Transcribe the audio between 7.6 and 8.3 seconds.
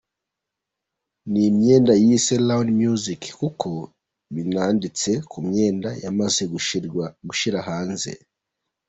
hanze.